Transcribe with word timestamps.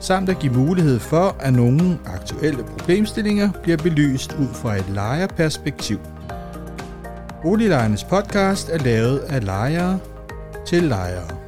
samt 0.00 0.28
at 0.28 0.38
give 0.38 0.52
mulighed 0.52 0.98
for, 0.98 1.36
at 1.40 1.52
nogle 1.52 1.98
aktuelle 2.06 2.64
problemstillinger 2.64 3.52
bliver 3.62 3.76
belyst 3.76 4.32
ud 4.32 4.54
fra 4.54 4.76
et 4.76 4.88
lejerperspektiv. 4.88 5.98
Boliglejernes 7.42 8.04
podcast 8.04 8.68
er 8.68 8.78
lavet 8.78 9.18
af 9.18 9.44
lejere 9.44 10.00
til 10.66 10.82
lejere. 10.82 11.38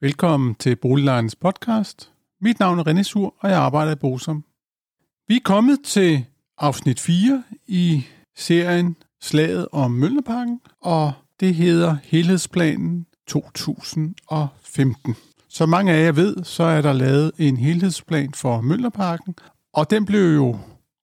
Velkommen 0.00 0.54
til 0.54 0.76
Boliglejernes 0.76 1.36
podcast. 1.36 2.12
Mit 2.40 2.60
navn 2.60 2.78
er 2.78 2.88
René 2.88 3.02
Sur, 3.02 3.34
og 3.40 3.50
jeg 3.50 3.58
arbejder 3.58 3.92
i 3.92 3.98
Bosom. 4.00 4.44
Vi 5.28 5.36
er 5.36 5.40
kommet 5.44 5.78
til 5.84 6.24
afsnit 6.58 7.00
4 7.00 7.44
i 7.66 8.04
serien 8.36 8.96
Slaget 9.22 9.68
om 9.72 9.90
Mølleparken, 9.90 10.60
og 10.80 11.12
det 11.40 11.54
hedder 11.54 11.96
Helhedsplanen 12.04 13.06
2015. 13.26 15.16
Som 15.48 15.68
mange 15.68 15.92
af 15.92 16.04
jer 16.04 16.12
ved, 16.12 16.44
så 16.44 16.62
er 16.62 16.82
der 16.82 16.92
lavet 16.92 17.32
en 17.38 17.56
helhedsplan 17.56 18.32
for 18.34 18.60
Møllerparken, 18.60 19.34
og 19.74 19.90
den 19.90 20.04
blev 20.04 20.34
jo 20.34 20.58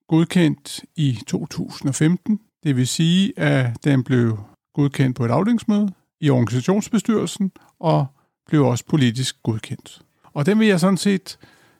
godkendt 0.07 0.85
i 0.95 1.19
2015. 1.27 2.39
Det 2.63 2.75
vil 2.75 2.87
sige, 2.87 3.39
at 3.39 3.83
den 3.83 4.03
blev 4.03 4.39
godkendt 4.73 5.17
på 5.17 5.25
et 5.25 5.31
afdelingsmøde 5.31 5.93
i 6.21 6.29
organisationsbestyrelsen 6.29 7.51
og 7.79 8.05
blev 8.47 8.65
også 8.65 8.85
politisk 8.85 9.43
godkendt. 9.43 10.01
Og 10.33 10.45
den 10.45 10.59
vil 10.59 10.67
jeg 10.67 10.79
sådan 10.79 10.97
set 10.97 11.39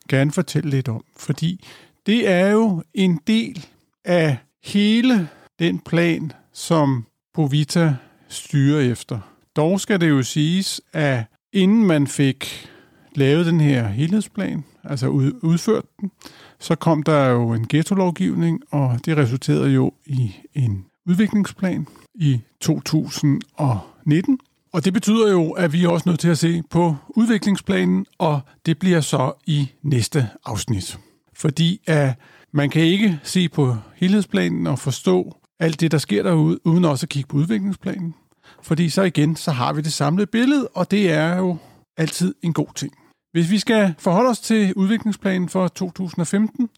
gerne 0.09 0.31
fortælle 0.31 0.69
lidt 0.69 0.87
om, 0.87 1.03
fordi 1.17 1.65
det 2.05 2.29
er 2.29 2.47
jo 2.47 2.83
en 2.93 3.19
del 3.27 3.65
af 4.05 4.37
hele 4.63 5.29
den 5.59 5.79
plan, 5.79 6.31
som 6.53 7.05
Povita 7.33 7.95
styrer 8.27 8.91
efter. 8.91 9.19
Dog 9.55 9.79
skal 9.79 10.01
det 10.01 10.09
jo 10.09 10.23
siges, 10.23 10.81
at 10.93 11.23
inden 11.53 11.85
man 11.85 12.07
fik 12.07 12.69
lavet 13.15 13.45
den 13.45 13.59
her 13.59 13.87
helhedsplan, 13.87 14.63
altså 14.83 15.07
udført 15.41 15.85
den, 15.99 16.11
så 16.59 16.75
kom 16.75 17.03
der 17.03 17.27
jo 17.27 17.53
en 17.53 17.67
ghetto-lovgivning, 17.67 18.61
og 18.71 18.99
det 19.05 19.17
resulterede 19.17 19.69
jo 19.69 19.91
i 20.05 20.35
en 20.53 20.85
udviklingsplan 21.05 21.87
i 22.15 22.41
2019. 22.61 24.39
Og 24.73 24.85
det 24.85 24.93
betyder 24.93 25.31
jo, 25.31 25.51
at 25.51 25.73
vi 25.73 25.83
er 25.83 25.89
også 25.89 26.09
nødt 26.09 26.19
til 26.19 26.29
at 26.29 26.37
se 26.37 26.63
på 26.69 26.95
udviklingsplanen, 27.09 28.05
og 28.17 28.41
det 28.65 28.79
bliver 28.79 29.01
så 29.01 29.33
i 29.45 29.71
næste 29.83 30.29
afsnit. 30.45 30.99
Fordi 31.33 31.81
at 31.87 32.13
man 32.51 32.69
kan 32.69 32.81
ikke 32.81 33.19
se 33.23 33.49
på 33.49 33.75
helhedsplanen 33.95 34.67
og 34.67 34.79
forstå 34.79 35.37
alt 35.59 35.79
det, 35.79 35.91
der 35.91 35.97
sker 35.97 36.23
derude, 36.23 36.67
uden 36.67 36.85
også 36.85 37.05
at 37.05 37.09
kigge 37.09 37.27
på 37.27 37.37
udviklingsplanen. 37.37 38.15
Fordi 38.61 38.89
så 38.89 39.03
igen, 39.03 39.35
så 39.35 39.51
har 39.51 39.73
vi 39.73 39.81
det 39.81 39.93
samlede 39.93 40.27
billede, 40.27 40.67
og 40.67 40.91
det 40.91 41.11
er 41.11 41.37
jo 41.37 41.57
altid 41.97 42.35
en 42.41 42.53
god 42.53 42.73
ting. 42.75 42.93
Hvis 43.31 43.51
vi 43.51 43.59
skal 43.59 43.95
forholde 43.99 44.29
os 44.29 44.39
til 44.39 44.73
udviklingsplanen 44.73 45.49
for 45.49 45.67
2015, 45.67 46.69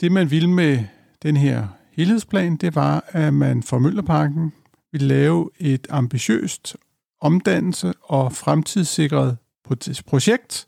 det 0.00 0.12
man 0.12 0.30
ville 0.30 0.50
med 0.50 0.84
den 1.22 1.36
her 1.36 1.68
helhedsplan, 1.92 2.56
det 2.56 2.74
var, 2.74 3.04
at 3.08 3.34
man 3.34 3.62
for 3.62 3.78
Møllerparken 3.78 4.52
ville 4.92 5.06
lave 5.06 5.50
et 5.58 5.86
ambitiøst 5.90 6.76
omdannelse 7.20 7.92
og 8.02 8.32
fremtidssikret 8.32 9.36
projekt 10.06 10.66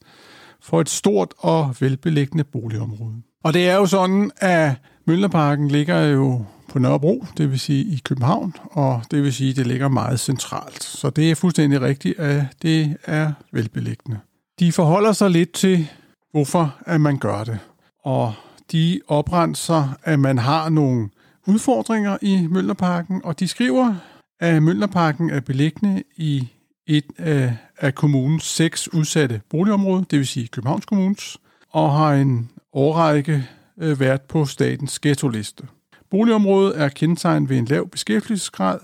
for 0.60 0.80
et 0.80 0.88
stort 0.88 1.34
og 1.38 1.76
velbeliggende 1.80 2.44
boligområde. 2.44 3.22
Og 3.44 3.54
det 3.54 3.68
er 3.68 3.74
jo 3.74 3.86
sådan, 3.86 4.30
at 4.36 4.72
Møllerparken 5.04 5.68
ligger 5.68 6.00
jo 6.02 6.44
på 6.68 6.78
Nørrebro, 6.78 7.24
det 7.36 7.50
vil 7.50 7.60
sige 7.60 7.84
i 7.84 8.00
København, 8.04 8.54
og 8.70 9.02
det 9.10 9.22
vil 9.22 9.32
sige, 9.32 9.50
at 9.50 9.56
det 9.56 9.66
ligger 9.66 9.88
meget 9.88 10.20
centralt. 10.20 10.82
Så 10.82 11.10
det 11.10 11.30
er 11.30 11.34
fuldstændig 11.34 11.80
rigtigt, 11.80 12.18
at 12.18 12.44
det 12.62 12.96
er 13.04 13.32
velbeliggende. 13.52 14.18
De 14.60 14.72
forholder 14.72 15.12
sig 15.12 15.30
lidt 15.30 15.52
til, 15.52 15.88
hvorfor 16.32 16.76
at 16.86 17.00
man 17.00 17.18
gør 17.18 17.44
det. 17.44 17.58
Og 18.04 18.32
de 18.72 19.00
oprenser, 19.08 19.88
at 20.04 20.18
man 20.18 20.38
har 20.38 20.68
nogle 20.68 21.08
udfordringer 21.46 22.18
i 22.22 22.46
Møllerparken, 22.50 23.20
og 23.24 23.40
de 23.40 23.48
skriver, 23.48 23.94
at 24.40 24.62
Møllerparken 24.62 25.30
er 25.30 25.40
beliggende 25.40 26.02
i 26.16 26.48
et 26.86 27.04
af, 27.18 27.56
af 27.78 27.94
kommunens 27.94 28.44
seks 28.44 28.94
udsatte 28.94 29.40
boligområder, 29.50 30.04
det 30.04 30.18
vil 30.18 30.26
sige 30.26 30.48
Københavns 30.48 30.86
Kommunes, 30.86 31.38
og 31.70 31.92
har 31.92 32.14
en 32.14 32.50
årrække 32.72 33.48
øh, 33.78 34.00
været 34.00 34.22
på 34.22 34.44
statens 34.44 34.98
ghetto-liste. 34.98 35.69
Boligområdet 36.10 36.81
er 36.81 36.88
kendetegnet 36.88 37.50
ved 37.50 37.58
en 37.58 37.64
lav 37.64 37.88
beskæftigelsesgrad, 37.88 38.78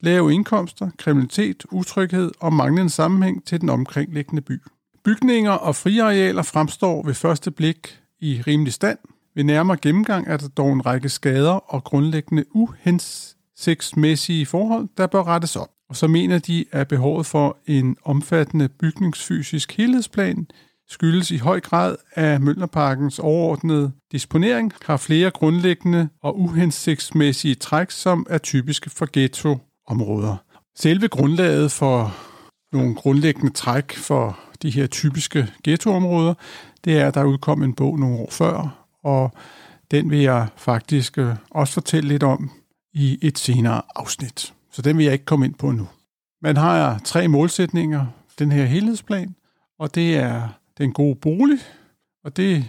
lave 0.00 0.32
indkomster, 0.32 0.90
kriminalitet, 0.98 1.64
utryghed 1.70 2.30
og 2.40 2.52
manglende 2.52 2.90
sammenhæng 2.90 3.44
til 3.44 3.60
den 3.60 3.68
omkringliggende 3.68 4.42
by. 4.42 4.62
Bygninger 5.04 5.50
og 5.50 5.76
friarealer 5.76 6.42
fremstår 6.42 7.02
ved 7.02 7.14
første 7.14 7.50
blik 7.50 8.00
i 8.20 8.42
rimelig 8.46 8.72
stand. 8.72 8.98
Ved 9.34 9.44
nærmere 9.44 9.76
gennemgang 9.76 10.28
er 10.28 10.36
der 10.36 10.48
dog 10.48 10.72
en 10.72 10.86
række 10.86 11.08
skader 11.08 11.52
og 11.74 11.84
grundlæggende 11.84 12.44
uhensigtsmæssige 12.50 14.46
forhold, 14.46 14.88
der 14.96 15.06
bør 15.06 15.22
rettes 15.22 15.56
op. 15.56 15.70
Og 15.88 15.96
så 15.96 16.06
mener 16.06 16.38
de, 16.38 16.64
at 16.72 16.88
behovet 16.88 17.26
for 17.26 17.58
en 17.66 17.96
omfattende 18.04 18.68
bygningsfysisk 18.68 19.72
helhedsplan 19.76 20.46
skyldes 20.92 21.30
i 21.30 21.36
høj 21.36 21.60
grad, 21.60 21.96
at 22.12 22.40
Møllerparkens 22.40 23.18
overordnede 23.18 23.92
disponering 24.12 24.72
har 24.82 24.96
flere 24.96 25.30
grundlæggende 25.30 26.08
og 26.22 26.40
uhensigtsmæssige 26.40 27.54
træk, 27.54 27.90
som 27.90 28.26
er 28.30 28.38
typiske 28.38 28.90
for 28.90 29.08
ghettoområder. 29.12 30.36
Selve 30.78 31.08
grundlaget 31.08 31.72
for 31.72 32.14
nogle 32.72 32.94
grundlæggende 32.94 33.52
træk 33.52 33.92
for 33.92 34.38
de 34.62 34.70
her 34.70 34.86
typiske 34.86 35.48
ghettoområder, 35.64 36.34
det 36.84 36.98
er, 36.98 37.06
at 37.06 37.14
der 37.14 37.24
udkom 37.24 37.62
en 37.62 37.74
bog 37.74 37.98
nogle 37.98 38.18
år 38.18 38.28
før, 38.30 38.86
og 39.04 39.32
den 39.90 40.10
vil 40.10 40.18
jeg 40.18 40.46
faktisk 40.56 41.18
øh, 41.18 41.34
også 41.50 41.74
fortælle 41.74 42.08
lidt 42.08 42.22
om 42.22 42.50
i 42.92 43.18
et 43.22 43.38
senere 43.38 43.82
afsnit. 43.94 44.54
Så 44.72 44.82
den 44.82 44.98
vil 44.98 45.04
jeg 45.04 45.12
ikke 45.12 45.24
komme 45.24 45.46
ind 45.46 45.54
på 45.54 45.70
nu. 45.70 45.88
Man 46.42 46.56
har 46.56 46.98
tre 47.04 47.28
målsætninger, 47.28 48.06
den 48.38 48.52
her 48.52 48.64
helhedsplan, 48.64 49.34
og 49.78 49.94
det 49.94 50.16
er 50.16 50.48
den 50.82 50.92
gode 50.92 51.14
bolig, 51.14 51.58
og 52.24 52.36
det 52.36 52.64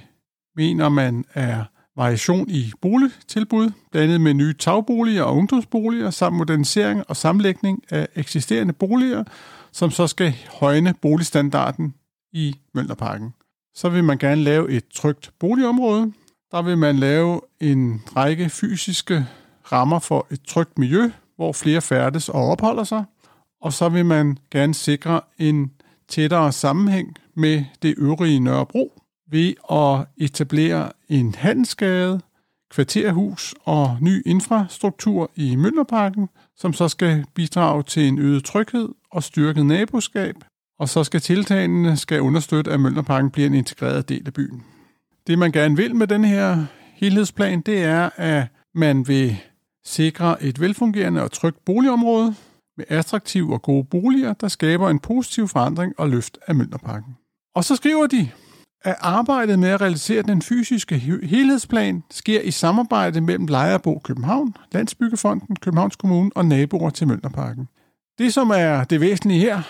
mener 0.55 0.89
man 0.89 1.25
er 1.33 1.63
variation 1.95 2.49
i 2.49 2.71
boligtilbud, 2.81 3.71
blandet 3.91 4.21
med 4.21 4.33
nye 4.33 4.53
tagboliger 4.53 5.23
og 5.23 5.35
ungdomsboliger, 5.35 6.09
samt 6.09 6.37
modernisering 6.37 7.03
og 7.07 7.17
sammenlægning 7.17 7.83
af 7.89 8.07
eksisterende 8.15 8.73
boliger, 8.73 9.23
som 9.71 9.91
så 9.91 10.07
skal 10.07 10.33
højne 10.59 10.93
boligstandarden 11.01 11.93
i 12.33 12.55
Møllerparken. 12.73 13.33
Så 13.75 13.89
vil 13.89 14.03
man 14.03 14.17
gerne 14.17 14.43
lave 14.43 14.71
et 14.71 14.87
trygt 14.87 15.31
boligområde. 15.39 16.13
Der 16.51 16.61
vil 16.61 16.77
man 16.77 16.95
lave 16.95 17.41
en 17.59 18.01
række 18.15 18.49
fysiske 18.49 19.25
rammer 19.71 19.99
for 19.99 20.27
et 20.31 20.41
trygt 20.41 20.77
miljø, 20.77 21.11
hvor 21.35 21.51
flere 21.51 21.81
færdes 21.81 22.29
og 22.29 22.47
opholder 22.47 22.83
sig. 22.83 23.03
Og 23.61 23.73
så 23.73 23.89
vil 23.89 24.05
man 24.05 24.37
gerne 24.51 24.73
sikre 24.73 25.21
en 25.37 25.71
tættere 26.07 26.51
sammenhæng 26.51 27.17
med 27.35 27.63
det 27.81 27.95
øvrige 27.97 28.39
Nørrebro 28.39 29.01
ved 29.31 29.53
at 29.71 30.07
etablere 30.17 30.91
en 31.09 31.35
handelsgade, 31.35 32.21
kvarterhus 32.71 33.55
og 33.63 33.97
ny 34.01 34.21
infrastruktur 34.25 35.31
i 35.35 35.55
Møllerparken, 35.55 36.29
som 36.55 36.73
så 36.73 36.87
skal 36.87 37.25
bidrage 37.33 37.83
til 37.83 38.07
en 38.07 38.19
øget 38.19 38.43
tryghed 38.43 38.89
og 39.11 39.23
styrket 39.23 39.65
naboskab, 39.65 40.35
og 40.79 40.89
så 40.89 41.03
skal 41.03 41.21
tiltagene 41.21 41.97
skal 41.97 42.21
understøtte, 42.21 42.71
at 42.71 42.79
Møllerparken 42.79 43.31
bliver 43.31 43.47
en 43.47 43.53
integreret 43.53 44.09
del 44.09 44.23
af 44.25 44.33
byen. 44.33 44.63
Det 45.27 45.39
man 45.39 45.51
gerne 45.51 45.75
vil 45.75 45.95
med 45.95 46.07
den 46.07 46.25
her 46.25 46.65
helhedsplan, 46.95 47.61
det 47.61 47.83
er, 47.83 48.09
at 48.15 48.47
man 48.75 49.07
vil 49.07 49.37
sikre 49.85 50.43
et 50.43 50.59
velfungerende 50.59 51.23
og 51.23 51.31
trygt 51.31 51.65
boligområde 51.65 52.35
med 52.77 52.85
attraktive 52.89 53.53
og 53.53 53.61
gode 53.61 53.83
boliger, 53.83 54.33
der 54.33 54.47
skaber 54.47 54.89
en 54.89 54.99
positiv 54.99 55.47
forandring 55.47 55.93
og 55.97 56.09
løft 56.09 56.37
af 56.47 56.55
Møllerparken. 56.55 57.17
Og 57.55 57.63
så 57.63 57.75
skriver 57.75 58.07
de, 58.07 58.29
at 58.81 58.95
arbejdet 58.99 59.59
med 59.59 59.69
at 59.69 59.81
realisere 59.81 60.21
den 60.21 60.41
fysiske 60.41 60.97
helhedsplan 61.23 62.03
sker 62.11 62.41
i 62.41 62.51
samarbejde 62.51 63.21
mellem 63.21 63.47
Lejerbo 63.47 64.01
København, 64.03 64.55
Landsbyggefonden, 64.71 65.55
Københavns 65.55 65.95
Kommune 65.95 66.31
og 66.35 66.45
naboer 66.45 66.89
til 66.89 67.07
Mønderparken. 67.07 67.67
Det, 68.17 68.33
som 68.33 68.49
er 68.49 68.83
det 68.83 69.01
væsentlige 69.01 69.39
her, 69.39 69.61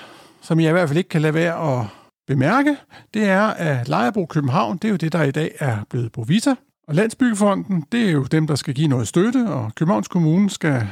som 0.41 0.59
jeg 0.59 0.69
i 0.69 0.71
hvert 0.71 0.89
fald 0.89 0.97
ikke 0.97 1.09
kan 1.09 1.21
lade 1.21 1.33
være 1.33 1.80
at 1.80 1.88
bemærke, 2.27 2.77
det 3.13 3.24
er, 3.24 3.41
at 3.41 3.88
Lejerbo 3.88 4.25
København, 4.25 4.77
det 4.77 4.88
er 4.88 4.89
jo 4.89 4.95
det, 4.95 5.13
der 5.13 5.24
i 5.24 5.31
dag 5.31 5.56
er 5.59 5.77
blevet 5.89 6.12
Bovita, 6.12 6.56
og 6.88 6.95
Landsbyggefonden, 6.95 7.83
det 7.91 8.07
er 8.07 8.12
jo 8.12 8.24
dem, 8.24 8.47
der 8.47 8.56
skal 8.56 8.74
give 8.74 8.88
noget 8.88 9.07
støtte, 9.07 9.47
og 9.50 9.75
Københavns 9.75 10.07
Kommune 10.07 10.50
skal 10.50 10.88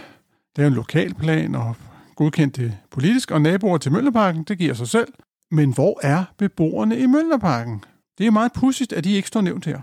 lave 0.57 0.67
en 0.67 0.73
lokalplan 0.73 1.55
og 1.55 1.75
godkendt 2.15 2.55
det 2.55 2.77
politisk, 2.91 3.31
og 3.31 3.41
naboer 3.41 3.77
til 3.77 3.91
Mølleparken, 3.91 4.43
det 4.43 4.57
giver 4.57 4.73
sig 4.73 4.87
selv. 4.87 5.13
Men 5.51 5.73
hvor 5.73 5.99
er 6.03 6.23
beboerne 6.37 6.99
i 6.99 7.05
Møllerparken? 7.05 7.83
Det 8.17 8.27
er 8.27 8.31
meget 8.31 8.53
pudsigt, 8.53 8.93
at 8.93 9.03
de 9.03 9.11
ikke 9.11 9.27
står 9.27 9.41
nævnt 9.41 9.65
her. 9.65 9.79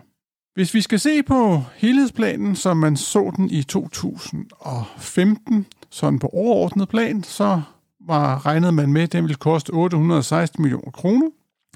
Hvis 0.55 0.75
vi 0.75 0.81
skal 0.81 1.01
se 1.01 1.23
på 1.23 1.63
helhedsplanen, 1.77 2.57
som 2.57 2.77
man 2.77 2.97
så 2.97 3.33
den 3.37 3.51
i 3.51 3.63
2015, 3.63 5.67
sådan 5.91 6.19
på 6.19 6.27
overordnet 6.27 6.89
plan, 6.89 7.23
så 7.23 7.63
var 8.07 8.47
regnet 8.47 8.75
man 8.75 8.93
med, 8.93 9.03
at 9.03 9.13
den 9.13 9.25
ville 9.25 9.37
koste 9.37 9.71
816 9.71 10.63
millioner 10.63 10.91
kroner. 10.91 11.31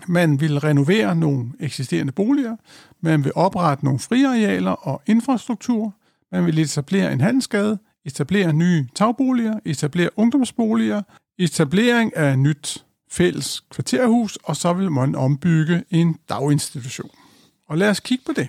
Man 0.06 0.41
vil 0.41 0.61
renovere 0.61 1.17
nogle 1.17 1.53
eksisterende 1.61 2.12
boliger, 2.12 2.56
man 3.00 3.25
vil 3.25 3.33
oprette 3.35 3.85
nogle 3.85 3.99
friarealer 3.99 4.71
og 4.71 5.03
infrastruktur, 5.06 5.94
man 6.33 6.47
vil 6.47 6.59
etablere 6.59 7.12
en 7.12 7.21
handelsgade, 7.21 7.79
etablere 8.05 8.53
nye 8.53 8.87
tagboliger, 8.94 9.59
etablere 9.65 10.11
ungdomsboliger, 10.17 11.03
etablering 11.39 12.17
af 12.17 12.39
nyt 12.39 12.85
fælles 13.12 13.61
kvarterhus, 13.70 14.38
og 14.44 14.56
så 14.56 14.73
vil 14.73 14.91
man 14.91 15.14
ombygge 15.14 15.85
en 15.91 16.17
daginstitution. 16.29 17.11
Og 17.69 17.79
lad 17.79 17.91
os 17.91 18.00
kigge 18.00 18.25
på 18.26 18.32
det. 18.32 18.49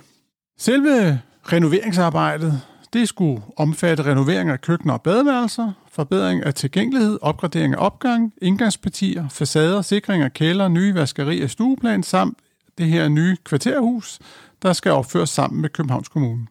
Selve 0.59 1.21
renoveringsarbejdet, 1.43 2.61
det 2.93 3.09
skulle 3.09 3.41
omfatte 3.57 4.05
renovering 4.05 4.49
af 4.49 4.61
køkkener 4.61 4.93
og 4.93 5.01
badeværelser, 5.01 5.71
forbedring 5.91 6.43
af 6.43 6.53
tilgængelighed, 6.53 7.19
opgradering 7.21 7.73
af 7.73 7.85
opgang, 7.85 8.33
indgangspartier, 8.41 9.29
facader, 9.29 9.81
sikring 9.81 10.23
af 10.23 10.33
kælder, 10.33 10.67
nye 10.67 10.95
vaskerier, 10.95 11.47
stueplan 11.47 12.03
samt 12.03 12.37
det 12.77 12.85
her 12.85 13.07
nye 13.07 13.37
kvarterhus, 13.43 14.19
der 14.61 14.73
skal 14.73 14.91
opføres 14.91 15.29
sammen 15.29 15.61
med 15.61 15.69
Københavns 15.69 16.09
Kommune. 16.09 16.47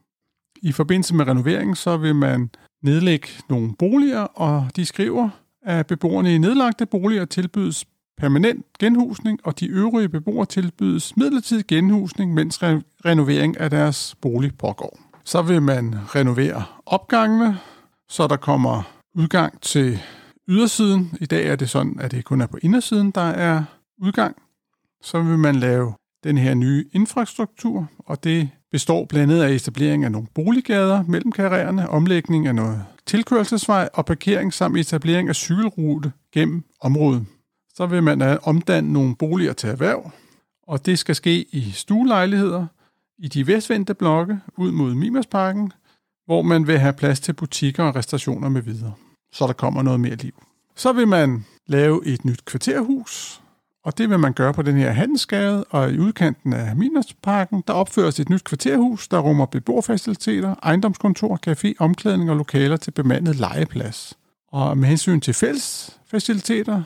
I 0.63 0.73
forbindelse 0.73 1.15
med 1.15 1.27
renoveringen, 1.27 1.77
så 1.77 1.97
vil 1.97 2.15
man 2.15 2.51
nedlægge 2.83 3.29
nogle 3.49 3.75
boliger, 3.79 4.21
og 4.21 4.71
de 4.77 4.87
skriver, 4.87 5.31
at 5.63 5.87
beboerne 5.87 6.35
i 6.35 6.39
nedlagte 6.39 6.87
boliger 6.87 7.25
tilbydes 7.25 7.85
permanent 8.19 8.67
genhusning, 8.79 9.39
og 9.45 9.61
de 9.61 9.67
øvrige 9.67 10.09
beboere 10.09 10.47
tilbydes 10.47 11.17
midlertidig 11.17 11.67
genhusning, 11.67 12.35
mens 12.35 12.63
re- 12.63 12.83
renovering 13.05 13.61
af 13.61 13.71
deres 13.71 14.15
bolig 14.21 14.59
pågår. 14.59 15.01
Så 15.25 15.43
vil 15.43 15.63
man 15.63 15.95
renovere 16.15 16.65
opgangene, 16.87 17.59
så 18.09 18.27
der 18.27 18.37
kommer 18.37 18.83
udgang 19.15 19.61
til 19.61 19.99
ydersiden. 20.49 21.13
I 21.21 21.27
dag 21.27 21.47
er 21.47 21.57
det 21.57 21.71
sådan, 21.71 21.97
at 22.01 22.11
det 22.11 22.25
kun 22.25 22.41
er 22.41 22.47
på 22.47 22.59
indersiden, 22.63 23.11
der 23.11 23.21
er 23.21 23.65
udgang. 24.03 24.37
Så 25.03 25.23
vil 25.23 25.39
man 25.39 25.55
lave 25.57 25.93
den 26.25 26.39
her 26.39 26.55
nye 26.55 26.85
infrastruktur, 26.93 27.89
og 27.99 28.25
det 28.25 28.51
består 28.73 29.05
blandt 29.05 29.33
andet 29.33 29.45
af 29.45 29.51
etablering 29.51 30.05
af 30.05 30.13
nogle 30.13 30.29
boliggader 30.35 31.03
mellem 31.03 31.33
karriererne, 31.33 31.89
omlægning 31.89 32.47
af 32.47 32.55
noget 32.55 32.85
tilkørselsvej 33.07 33.89
og 33.95 34.07
parkering 34.07 34.55
samt 34.55 34.79
etablering 34.79 35.29
af 35.29 35.37
cykelrute 35.37 36.13
gennem 36.33 36.63
området. 36.81 37.27
Så 37.83 37.87
vil 37.87 38.03
man 38.03 38.39
omdanne 38.43 38.93
nogle 38.93 39.17
boliger 39.17 39.53
til 39.53 39.69
erhverv, 39.69 40.11
og 40.67 40.87
det 40.87 40.99
skal 40.99 41.15
ske 41.15 41.45
i 41.53 41.71
stuelejligheder 41.71 42.67
i 43.19 43.29
de 43.29 43.47
vestvendte 43.47 43.95
blokke 43.95 44.41
ud 44.57 44.73
mod 44.73 44.95
Mimersparken, 44.95 45.73
hvor 46.27 46.43
man 46.43 46.67
vil 46.67 46.79
have 46.79 46.93
plads 46.93 47.21
til 47.21 47.33
butikker 47.33 47.85
og 47.85 47.97
restaurationer 47.97 48.49
med 48.49 48.63
videre, 48.63 48.93
så 49.33 49.47
der 49.47 49.53
kommer 49.53 49.83
noget 49.83 50.01
mere 50.01 50.15
liv. 50.15 50.43
Så 50.77 50.93
vil 50.93 51.09
man 51.09 51.45
lave 51.67 52.07
et 52.07 52.25
nyt 52.25 52.45
kvarterhus, 52.45 53.41
og 53.85 53.99
det 53.99 54.11
vil 54.11 54.19
man 54.19 54.33
gøre 54.33 54.55
på 54.55 54.63
den 54.63 54.77
her 54.77 54.91
handelsgade, 54.91 55.65
og 55.65 55.93
i 55.93 55.99
udkanten 55.99 56.53
af 56.53 56.77
Mimersparken, 56.77 57.63
der 57.67 57.73
opføres 57.73 58.21
et 58.21 58.29
nyt 58.29 58.45
kvarterhus, 58.45 59.09
der 59.09 59.19
rummer 59.19 59.47
beboerfaciliteter, 59.47 60.55
ejendomskontor, 60.63 61.39
café, 61.47 61.73
omklædning 61.79 62.31
og 62.31 62.37
lokaler 62.37 62.77
til 62.77 62.91
bemandet 62.91 63.37
legeplads. 63.37 64.15
Og 64.53 64.79
med 64.79 64.89
hensyn 64.89 65.21
til 65.21 65.35
fællesfaciliteter, 65.35 66.83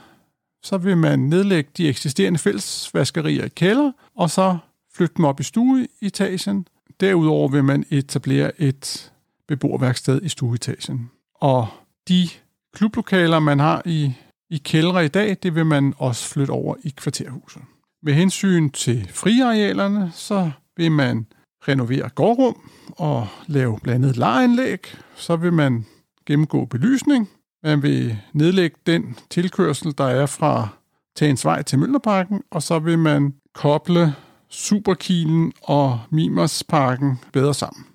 så 0.63 0.77
vil 0.77 0.97
man 0.97 1.19
nedlægge 1.19 1.69
de 1.77 1.89
eksisterende 1.89 2.39
fællesvaskerier 2.39 3.45
i 3.45 3.49
kælder, 3.49 3.91
og 4.15 4.29
så 4.29 4.57
flytte 4.95 5.13
dem 5.17 5.25
op 5.25 5.39
i 5.39 5.43
stueetagen. 5.43 6.67
Derudover 6.99 7.47
vil 7.47 7.63
man 7.63 7.85
etablere 7.89 8.61
et 8.61 9.11
beboerværksted 9.47 10.21
i 10.21 10.29
stueetagen. 10.29 11.09
Og 11.35 11.67
de 12.07 12.29
klublokaler, 12.73 13.39
man 13.39 13.59
har 13.59 13.81
i, 13.85 14.13
i 14.49 14.57
kældre 14.57 15.05
i 15.05 15.07
dag, 15.07 15.37
det 15.43 15.55
vil 15.55 15.65
man 15.65 15.93
også 15.97 16.29
flytte 16.29 16.51
over 16.51 16.75
i 16.83 16.93
kvarterhuset. 16.97 17.61
Med 18.03 18.13
hensyn 18.13 18.69
til 18.69 19.09
friarealerne, 19.13 20.11
så 20.13 20.51
vil 20.77 20.91
man 20.91 21.25
renovere 21.67 22.09
gårdrum 22.09 22.69
og 22.97 23.27
lave 23.47 23.79
blandet 23.83 24.17
lejeanlæg. 24.17 24.79
Så 25.15 25.35
vil 25.35 25.53
man 25.53 25.85
gennemgå 26.25 26.65
belysning, 26.65 27.29
man 27.67 27.83
vil 27.83 28.17
nedlægge 28.33 28.77
den 28.85 29.17
tilkørsel, 29.29 29.93
der 29.97 30.03
er 30.03 30.25
fra 30.25 30.67
Tagensvej 31.15 31.61
til 31.61 31.79
Møllerparken, 31.79 32.41
og 32.51 32.63
så 32.63 32.79
vil 32.79 32.99
man 32.99 33.33
koble 33.53 34.15
Superkilen 34.49 35.53
og 35.63 35.99
Mimersparken 36.09 37.19
bedre 37.33 37.53
sammen. 37.53 37.85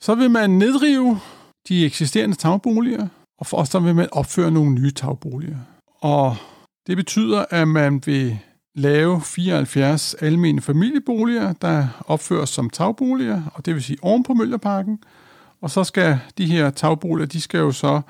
Så 0.00 0.14
vil 0.14 0.30
man 0.30 0.50
nedrive 0.50 1.20
de 1.68 1.86
eksisterende 1.86 2.36
tagboliger, 2.36 3.08
og 3.38 3.46
for, 3.46 3.64
så 3.64 3.78
vil 3.80 3.94
man 3.94 4.08
opføre 4.12 4.50
nogle 4.50 4.70
nye 4.70 4.90
tagboliger. 4.90 5.58
Og 6.00 6.36
det 6.86 6.96
betyder, 6.96 7.44
at 7.50 7.68
man 7.68 8.02
vil 8.06 8.38
lave 8.74 9.20
74 9.20 10.14
almene 10.14 10.60
familieboliger, 10.60 11.52
der 11.52 11.86
opføres 12.06 12.50
som 12.50 12.70
tagboliger, 12.70 13.42
og 13.54 13.66
det 13.66 13.74
vil 13.74 13.82
sige 13.82 13.98
oven 14.02 14.22
på 14.22 14.34
Møllerparken. 14.34 14.98
Og 15.60 15.70
så 15.70 15.84
skal 15.84 16.18
de 16.38 16.46
her 16.46 16.70
tagboliger, 16.70 17.26
de 17.26 17.40
skal 17.40 17.58
jo 17.58 17.72
så 17.72 18.00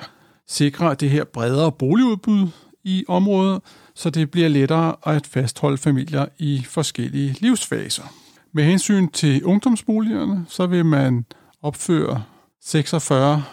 sikre 0.49 0.95
det 0.95 1.11
her 1.11 1.25
bredere 1.25 1.73
boligudbud 1.73 2.49
i 2.85 3.05
området, 3.09 3.63
så 3.95 4.11
det 4.11 4.31
bliver 4.31 4.49
lettere 4.49 4.97
at 5.07 5.27
fastholde 5.27 5.79
familier 5.79 6.27
i 6.39 6.65
forskellige 6.69 7.37
livsfaser. 7.41 8.05
Med 8.53 8.65
hensyn 8.65 9.09
til 9.09 9.45
ungdomsboligerne, 9.45 10.45
så 10.49 10.67
vil 10.67 10.85
man 10.85 11.25
opføre 11.63 12.23
46 12.61 13.45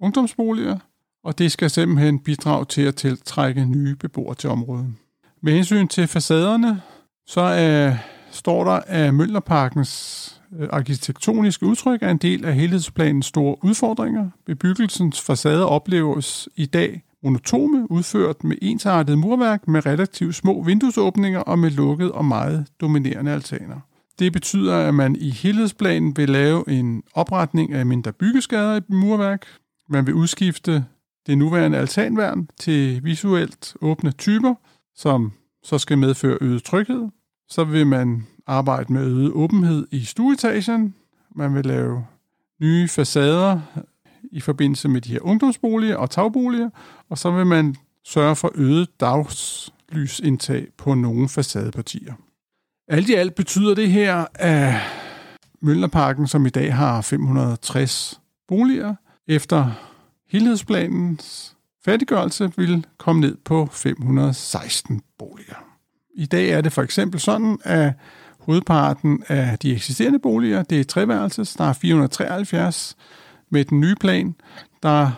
ungdomsboliger, 0.00 0.78
og 1.24 1.38
det 1.38 1.52
skal 1.52 1.70
simpelthen 1.70 2.18
bidrage 2.18 2.64
til 2.64 2.82
at 2.82 2.94
tiltrække 2.94 3.64
nye 3.64 3.96
beboere 3.96 4.34
til 4.34 4.50
området. 4.50 4.94
Med 5.42 5.52
hensyn 5.52 5.88
til 5.88 6.06
facaderne, 6.06 6.82
så 7.26 7.40
er, 7.40 7.96
står 8.30 8.64
der, 8.64 8.80
at 8.86 9.14
Møllerparkens 9.14 10.37
Øh, 10.56 10.68
arkitektoniske 10.72 11.66
udtryk 11.66 12.02
er 12.02 12.10
en 12.10 12.16
del 12.16 12.44
af 12.44 12.54
helhedsplanens 12.54 13.26
store 13.26 13.56
udfordringer. 13.64 14.30
Bebyggelsens 14.46 15.20
facader 15.20 15.64
opleves 15.64 16.48
i 16.56 16.66
dag 16.66 17.02
monotome, 17.22 17.90
udført 17.90 18.44
med 18.44 18.56
ensartet 18.62 19.18
murværk 19.18 19.68
med 19.68 19.86
relativt 19.86 20.34
små 20.34 20.62
vinduesåbninger 20.62 21.40
og 21.40 21.58
med 21.58 21.70
lukkede 21.70 22.12
og 22.12 22.24
meget 22.24 22.66
dominerende 22.80 23.32
altaner. 23.32 23.80
Det 24.18 24.32
betyder, 24.32 24.76
at 24.76 24.94
man 24.94 25.16
i 25.16 25.30
helhedsplanen 25.30 26.16
vil 26.16 26.28
lave 26.28 26.68
en 26.68 27.02
opretning 27.14 27.72
af 27.72 27.86
mindre 27.86 28.12
byggeskader 28.12 28.76
i 28.76 28.80
murværk. 28.88 29.46
Man 29.88 30.06
vil 30.06 30.14
udskifte 30.14 30.84
det 31.26 31.38
nuværende 31.38 31.78
altanværn 31.78 32.48
til 32.60 33.04
visuelt 33.04 33.76
åbne 33.80 34.12
typer, 34.12 34.54
som 34.96 35.32
så 35.62 35.78
skal 35.78 35.98
medføre 35.98 36.38
øget 36.40 36.62
tryghed. 36.62 37.08
Så 37.48 37.64
vil 37.64 37.86
man 37.86 38.26
arbejde 38.48 38.92
med 38.92 39.06
øget 39.06 39.32
åbenhed 39.32 39.86
i 39.90 40.04
stueetagen. 40.04 40.94
Man 41.34 41.54
vil 41.54 41.66
lave 41.66 42.06
nye 42.60 42.88
facader 42.88 43.60
i 44.32 44.40
forbindelse 44.40 44.88
med 44.88 45.00
de 45.00 45.12
her 45.12 45.20
ungdomsboliger 45.22 45.96
og 45.96 46.10
tagboliger, 46.10 46.70
og 47.08 47.18
så 47.18 47.30
vil 47.30 47.46
man 47.46 47.76
sørge 48.04 48.36
for 48.36 48.52
øget 48.54 49.00
dagslysindtag 49.00 50.66
på 50.76 50.94
nogle 50.94 51.28
facadepartier. 51.28 52.14
Alt 52.88 53.08
i 53.08 53.14
alt 53.14 53.34
betyder 53.34 53.74
det 53.74 53.90
her, 53.90 54.26
at 54.34 54.74
Møllerparken, 55.60 56.26
som 56.26 56.46
i 56.46 56.50
dag 56.50 56.74
har 56.74 57.00
560 57.00 58.20
boliger, 58.48 58.94
efter 59.26 59.70
helhedsplanens 60.28 61.56
færdiggørelse 61.84 62.52
vil 62.56 62.86
komme 62.98 63.20
ned 63.20 63.36
på 63.44 63.68
516 63.72 65.02
boliger. 65.18 65.64
I 66.14 66.26
dag 66.26 66.50
er 66.50 66.60
det 66.60 66.72
for 66.72 66.82
eksempel 66.82 67.20
sådan, 67.20 67.58
at 67.64 67.92
Hovedparten 68.48 69.22
af 69.28 69.58
de 69.58 69.72
eksisterende 69.72 70.18
boliger, 70.18 70.62
det 70.62 70.80
er 70.80 70.84
treværelses, 70.84 71.54
der 71.54 71.64
er 71.64 71.72
473. 71.72 72.96
Med 73.50 73.64
den 73.64 73.80
nye 73.80 73.94
plan, 73.94 74.34
der 74.82 75.10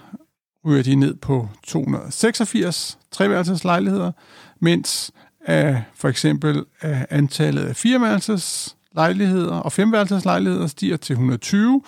ryger 0.66 0.82
de 0.82 0.94
ned 0.94 1.14
på 1.14 1.48
286 1.66 2.98
treværelses 3.10 3.64
lejligheder, 3.64 4.12
mens 4.60 5.12
af 5.46 5.82
for 5.94 6.08
eksempel 6.08 6.64
af 6.80 7.06
antallet 7.10 7.64
af 7.64 7.76
fireværelses 7.76 8.76
lejligheder 8.94 9.56
og 9.56 9.72
femværelseslejligheder 9.72 10.66
stiger 10.66 10.96
til 10.96 11.12
120, 11.12 11.82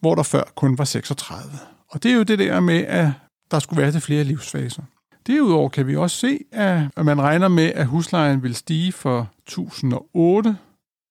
hvor 0.00 0.14
der 0.14 0.22
før 0.22 0.42
kun 0.54 0.78
var 0.78 0.84
36. 0.84 1.42
Og 1.88 2.02
det 2.02 2.10
er 2.10 2.16
jo 2.16 2.22
det 2.22 2.38
der 2.38 2.60
med, 2.60 2.84
at 2.84 3.08
der 3.50 3.58
skulle 3.58 3.82
være 3.82 3.92
til 3.92 4.00
flere 4.00 4.24
livsfaser. 4.24 4.82
Derudover 5.26 5.68
kan 5.68 5.86
vi 5.86 5.96
også 5.96 6.16
se, 6.16 6.38
at 6.52 7.04
man 7.04 7.22
regner 7.22 7.48
med, 7.48 7.72
at 7.74 7.86
huslejen 7.86 8.42
vil 8.42 8.54
stige 8.54 8.92
for 8.92 9.28
1008 9.46 10.56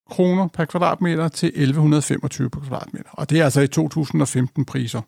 kroner 0.10 0.48
per 0.48 0.66
kvadratmeter 0.66 1.28
til 1.28 1.48
1125 1.48 2.50
per 2.50 2.60
kvadratmeter. 2.60 3.10
Og 3.12 3.30
det 3.30 3.40
er 3.40 3.44
altså 3.44 3.62
i 3.62 3.68
2015 3.68 4.66
priser. 4.66 5.02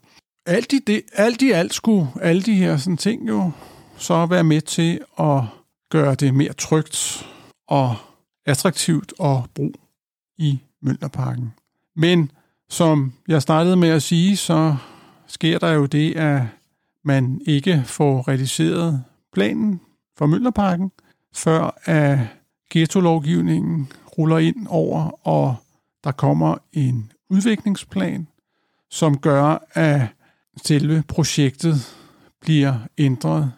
Alt 0.45 0.73
i, 0.73 0.79
det, 0.79 1.01
alt 1.13 1.41
i 1.41 1.51
alt 1.51 1.73
skulle 1.73 2.07
alle 2.21 2.41
de 2.41 2.55
her 2.55 2.77
sådan 2.77 2.97
ting 2.97 3.27
jo 3.27 3.51
så 3.97 4.25
være 4.25 4.43
med 4.43 4.61
til 4.61 4.99
at 5.19 5.41
gøre 5.89 6.15
det 6.15 6.33
mere 6.33 6.53
trygt 6.53 7.27
og 7.67 7.95
attraktivt 8.45 9.13
at 9.23 9.37
bo 9.55 9.71
i 10.37 10.59
Mønderparken. 10.81 11.53
Men 11.95 12.31
som 12.69 13.13
jeg 13.27 13.41
startede 13.41 13.75
med 13.75 13.89
at 13.89 14.03
sige, 14.03 14.37
så 14.37 14.75
sker 15.27 15.59
der 15.59 15.71
jo 15.71 15.85
det, 15.85 16.15
at 16.15 16.41
man 17.03 17.41
ikke 17.47 17.83
får 17.85 18.27
realiseret 18.27 19.03
planen 19.33 19.81
for 20.17 20.25
Møllerparken, 20.25 20.91
før 21.33 21.79
at 21.85 22.19
ghetto-lovgivningen 22.69 23.91
ruller 24.17 24.37
ind 24.37 24.67
over, 24.69 25.27
og 25.27 25.55
der 26.03 26.11
kommer 26.11 26.55
en 26.73 27.11
udviklingsplan, 27.29 28.27
som 28.89 29.17
gør, 29.17 29.57
at 29.73 30.01
selve 30.65 31.03
projektet 31.07 31.75
bliver 32.41 32.75
ændret 32.97 33.51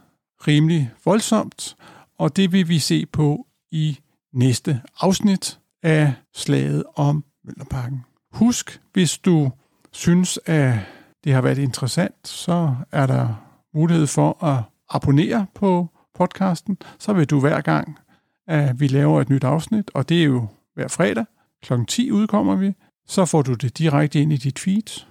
rimelig 0.48 0.92
voldsomt, 1.06 1.76
og 2.18 2.36
det 2.36 2.52
vil 2.52 2.70
vi 2.70 2.80
se 2.80 3.06
på 3.06 3.48
i 3.72 4.00
næste 4.34 4.82
afsnit 5.00 5.60
af 5.84 6.14
slaget 6.34 6.84
om 6.96 7.24
Møllerparken. 7.46 8.06
Husk, 8.34 8.82
hvis 8.94 9.18
du 9.18 9.52
synes, 9.92 10.40
at 10.46 10.80
det 11.24 11.34
har 11.34 11.42
været 11.42 11.58
interessant, 11.58 12.28
så 12.28 12.76
er 12.92 13.08
der 13.08 13.36
mulighed 13.74 14.08
for 14.08 14.44
at 14.44 14.64
abonnere 14.90 15.46
på 15.56 15.90
podcasten, 16.16 16.78
så 17.00 17.14
vil 17.14 17.30
du 17.30 17.40
hver 17.40 17.62
gang, 17.62 18.00
at 18.48 18.80
vi 18.80 18.88
laver 18.88 19.22
et 19.22 19.30
nyt 19.30 19.44
afsnit, 19.44 19.92
og 19.94 20.10
det 20.10 20.20
er 20.20 20.26
jo 20.26 20.48
hver 20.76 20.88
fredag, 20.88 21.26
kl. 21.64 21.74
10 21.88 22.12
udkommer 22.12 22.56
vi, 22.56 22.74
så 23.08 23.26
får 23.26 23.42
du 23.42 23.54
det 23.54 23.78
direkte 23.78 24.22
ind 24.22 24.34
i 24.34 24.38
dit 24.38 24.60
feed. 24.60 25.06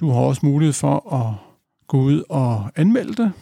Du 0.00 0.10
har 0.10 0.20
også 0.20 0.46
mulighed 0.46 0.72
for 0.72 1.12
at 1.14 1.34
gå 1.86 2.00
ud 2.00 2.22
og 2.28 2.70
anmelde 2.76 3.22
det, 3.22 3.32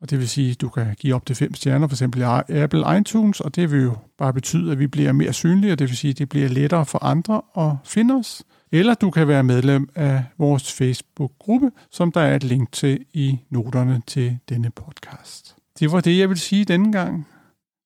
og 0.00 0.10
det 0.10 0.18
vil 0.18 0.28
sige, 0.28 0.50
at 0.50 0.60
du 0.60 0.68
kan 0.68 0.94
give 0.98 1.14
op 1.14 1.26
til 1.26 1.36
fem 1.36 1.54
stjerner, 1.54 1.88
for 1.88 1.94
eksempel 1.94 2.20
i 2.20 2.52
Apple 2.52 2.98
iTunes, 2.98 3.40
og 3.40 3.56
det 3.56 3.72
vil 3.72 3.82
jo 3.82 3.96
bare 4.18 4.32
betyde, 4.32 4.72
at 4.72 4.78
vi 4.78 4.86
bliver 4.86 5.12
mere 5.12 5.32
synlige, 5.32 5.72
og 5.72 5.78
det 5.78 5.88
vil 5.88 5.96
sige, 5.96 6.10
at 6.10 6.18
det 6.18 6.28
bliver 6.28 6.48
lettere 6.48 6.86
for 6.86 7.04
andre 7.04 7.42
at 7.56 7.72
finde 7.84 8.14
os. 8.14 8.42
Eller 8.72 8.94
du 8.94 9.10
kan 9.10 9.28
være 9.28 9.42
medlem 9.42 9.88
af 9.94 10.24
vores 10.38 10.72
Facebook-gruppe, 10.72 11.70
som 11.90 12.12
der 12.12 12.20
er 12.20 12.36
et 12.36 12.44
link 12.44 12.72
til 12.72 13.04
i 13.14 13.38
noterne 13.50 14.02
til 14.06 14.38
denne 14.48 14.70
podcast. 14.70 15.56
Det 15.78 15.92
var 15.92 16.00
det, 16.00 16.18
jeg 16.18 16.28
vil 16.28 16.38
sige 16.38 16.64
denne 16.64 16.92
gang. 16.92 17.26